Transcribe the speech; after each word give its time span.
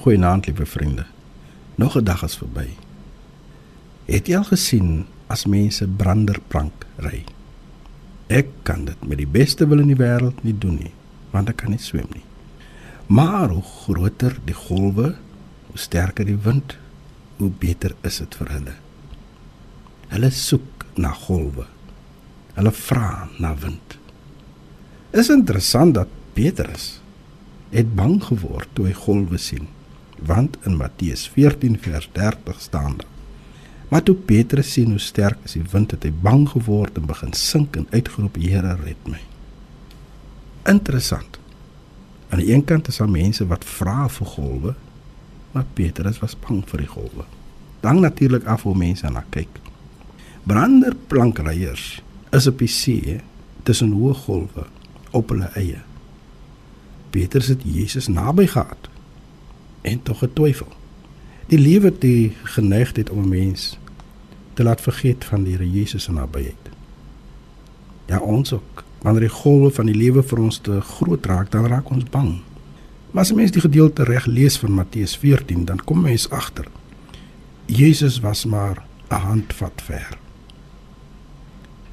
Goeienaand, 0.00 0.46
liewe 0.46 0.66
vriende. 0.66 1.04
Nog 1.74 1.96
'n 1.96 2.04
dag 2.04 2.22
is 2.22 2.36
verby. 2.36 2.68
Het 4.04 4.26
jy 4.26 4.36
al 4.36 4.44
gesien 4.44 5.06
as 5.26 5.46
mense 5.46 5.86
branderplank 5.86 6.86
ry? 6.96 7.24
Ek 8.26 8.46
kan 8.62 8.84
dit 8.84 9.06
met 9.06 9.18
die 9.18 9.26
beste 9.26 9.68
wil 9.68 9.78
in 9.78 9.86
die 9.86 9.96
wêreld 9.96 10.42
nie 10.42 10.58
doen 10.58 10.74
nie, 10.74 10.92
want 11.30 11.48
ek 11.48 11.56
kan 11.56 11.70
nie 11.70 11.78
swem 11.78 12.06
nie. 12.12 12.24
Maar 13.06 13.48
hoe 13.48 13.62
groter 13.62 14.38
die 14.44 14.54
golwe, 14.54 15.16
hoe 15.66 15.78
sterker 15.78 16.24
die 16.24 16.38
wind, 16.42 16.76
hoe 17.36 17.50
beter 17.50 17.94
is 18.00 18.18
dit 18.18 18.34
vir 18.34 18.48
hulle. 18.48 18.74
Hulle 20.08 20.30
soek 20.30 20.84
na 20.94 21.12
golwe. 21.12 21.66
Hulle 22.54 22.72
vra 22.72 23.28
na 23.38 23.54
wind. 23.54 23.98
Is 25.10 25.28
interessant 25.28 25.94
dat 25.94 26.08
Petrus 26.32 27.00
het 27.70 27.94
bang 27.94 28.24
geword 28.24 28.68
toe 28.72 28.86
hy 28.86 28.92
golwe 28.92 29.38
sien 29.38 29.68
want 30.26 30.56
in 30.64 30.76
Matteus 30.76 31.28
14 31.28 31.78
vers 31.80 32.08
30 32.12 32.60
staan 32.60 32.96
daar. 32.96 33.10
Maar 33.90 34.02
toe 34.02 34.14
Petrus 34.14 34.72
sien 34.72 34.90
hoe 34.90 34.98
sterk 35.02 35.38
is 35.42 35.56
die 35.58 35.64
wind, 35.72 35.90
het 35.90 36.04
hy 36.06 36.12
bang 36.22 36.44
geword 36.48 36.98
en 37.00 37.08
begin 37.10 37.32
sink 37.34 37.74
en 37.76 37.88
uitgeroep: 37.90 38.36
"Here, 38.38 38.76
red 38.84 39.08
my." 39.10 39.18
Interessant. 40.70 41.38
Aan 42.28 42.38
die 42.38 42.52
een 42.54 42.64
kant 42.64 42.88
is 42.88 43.00
daar 43.02 43.10
mense 43.10 43.46
wat 43.46 43.64
vra 43.66 44.06
vir 44.08 44.26
golwe, 44.26 44.74
maar 45.52 45.66
Petrus 45.74 46.20
was 46.22 46.36
bang 46.38 46.62
vir 46.70 46.84
die 46.84 46.86
golwe. 46.86 47.26
Dan 47.80 48.00
natuurlik 48.00 48.46
af 48.46 48.62
hoe 48.62 48.76
mense 48.76 49.10
na 49.10 49.24
kyk. 49.30 49.58
Branderplankryers 50.46 52.02
is 52.30 52.46
op 52.46 52.58
die 52.58 52.68
see 52.70 53.20
tussen 53.62 53.90
hoë 53.90 54.14
golwe 54.14 54.66
op 55.10 55.28
hulle 55.34 55.50
eie. 55.58 55.82
Petrus 57.10 57.50
het 57.50 57.66
Jesus 57.66 58.06
naby 58.06 58.46
gehad 58.46 58.88
en 59.82 60.02
tog 60.02 60.18
getwyfel. 60.18 60.68
Die 61.46 61.58
lewe 61.58 61.90
het 61.90 62.00
die 62.00 62.32
geneigtheid 62.42 63.10
om 63.10 63.22
'n 63.22 63.28
mens 63.28 63.78
te 64.54 64.62
laat 64.62 64.80
vergeet 64.80 65.24
van 65.24 65.42
die 65.42 65.52
Here 65.52 65.70
Jesus 65.70 66.02
se 66.02 66.12
nabyheid. 66.12 66.70
Ja, 68.06 68.18
ons 68.18 68.52
ook. 68.52 68.84
Wanneer 69.02 69.20
die 69.20 69.28
golwe 69.28 69.70
van 69.70 69.86
die 69.86 69.94
lewe 69.94 70.22
vir 70.22 70.38
ons 70.38 70.58
te 70.58 70.80
groot 70.80 71.26
raak, 71.26 71.50
dan 71.50 71.66
raak 71.66 71.90
ons 71.90 72.04
bang. 72.04 72.40
Maar 73.10 73.22
as 73.22 73.32
mens 73.32 73.50
die 73.50 73.60
gedeelte 73.60 74.04
reg 74.04 74.26
lees 74.26 74.58
van 74.58 74.72
Matteus 74.72 75.16
14, 75.16 75.64
dan 75.64 75.84
kom 75.84 76.00
mens 76.00 76.30
agter. 76.30 76.66
Jesus 77.66 78.20
was 78.20 78.44
maar 78.44 78.84
'n 79.08 79.14
handvat 79.14 79.82
ver. 79.82 80.18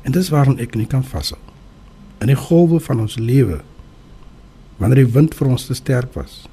En 0.02 0.12
dis 0.12 0.30
waarom 0.30 0.58
ek 0.58 0.76
nie 0.76 0.88
kan 0.88 1.04
vashou. 1.04 1.40
In 2.18 2.28
die 2.28 2.36
golwe 2.36 2.80
van 2.80 3.00
ons 3.00 3.16
lewe, 3.16 3.62
wanneer 4.78 5.06
die 5.06 5.14
wind 5.14 5.36
vir 5.36 5.48
ons 5.48 5.66
te 5.66 5.74
sterk 5.74 6.14
was, 6.14 6.48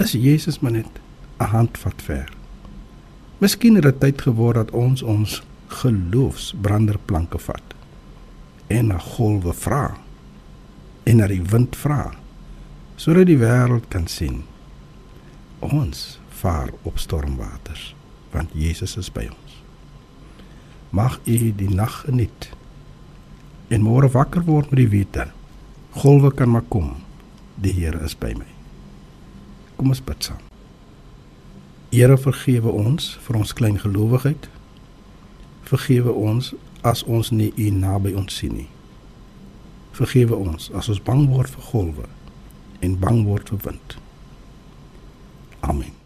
is 0.00 0.12
Jesus 0.12 0.60
maar 0.60 0.72
net 0.72 1.00
'n 1.38 1.44
handvat 1.44 2.02
ver. 2.02 2.28
Miskien 3.38 3.74
het 3.74 3.82
dit 3.82 4.00
tyd 4.00 4.22
geword 4.22 4.54
dat 4.54 4.70
ons 4.70 5.02
ons 5.02 5.42
geloofsbranderplanke 5.66 7.38
vat 7.38 7.74
en 8.66 8.86
na 8.86 8.98
golwe 8.98 9.52
vra 9.52 9.96
en 11.02 11.16
na 11.16 11.26
die 11.26 11.42
wind 11.42 11.76
vra 11.76 12.14
sodat 12.96 13.26
die 13.26 13.38
wêreld 13.38 13.88
kan 13.88 14.06
sien 14.06 14.42
ons 15.58 16.18
vaar 16.40 16.72
op 16.82 16.98
stormwaters 16.98 17.94
want 18.32 18.52
Jesus 18.52 18.96
is 18.96 19.08
by 19.12 19.24
ons. 19.30 19.62
Mag 20.90 21.20
u 21.24 21.38
die 21.56 21.70
nag 21.70 22.02
geniet 22.04 22.50
en 23.68 23.84
môre 23.84 24.10
wakker 24.12 24.44
word 24.44 24.70
met 24.70 24.82
die 24.84 24.92
wete 24.98 25.30
golwe 25.98 26.34
kan 26.34 26.50
maar 26.50 26.66
kom. 26.68 26.96
Die 27.58 27.72
Here 27.72 28.04
is 28.04 28.14
by 28.14 28.34
my. 28.38 28.57
Kom 29.78 29.92
ons 29.94 30.02
bid 30.02 30.26
saam. 30.26 30.40
Here 31.94 32.18
vergewe 32.20 32.72
ons 32.74 33.14
vir 33.24 33.38
ons 33.40 33.54
klein 33.56 33.78
gelowigheid. 33.80 34.48
Vergewe 35.70 36.12
ons 36.12 36.52
as 36.82 37.04
ons 37.06 37.30
nie 37.30 37.52
U 37.56 37.70
naby 37.74 38.12
ons 38.18 38.34
sien 38.40 38.56
nie. 38.58 38.68
Vergewe 39.96 40.36
ons 40.36 40.68
as 40.76 40.90
ons 40.92 41.02
bang 41.02 41.24
word 41.30 41.54
vir 41.54 41.70
golwe 41.70 42.10
en 42.84 42.98
bang 42.98 43.24
word 43.26 43.54
vir 43.54 43.62
wind. 43.68 43.96
Amen. 45.60 45.97